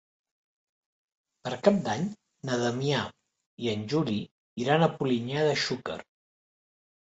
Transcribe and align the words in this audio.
Per 1.47 1.51
Cap 1.67 1.77
d'Any 1.87 2.07
na 2.49 2.57
Damià 2.63 3.03
i 3.67 3.71
en 3.75 3.85
Juli 3.93 4.19
iran 4.65 4.89
a 4.89 4.91
Polinyà 4.99 5.47
de 5.51 5.55
Xúquer. 5.69 6.03